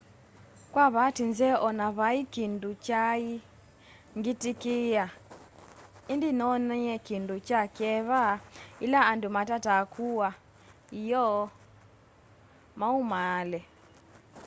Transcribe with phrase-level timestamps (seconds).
[0.71, 3.17] kwa vaati nzeo o na vai kindu kyaa
[4.17, 5.03] ngitikia
[6.11, 8.21] indi ninoonie kindu kya kyeva
[8.81, 10.33] yila andu matataa kuaa
[11.09, 11.41] ioo
[12.79, 13.59] maumaale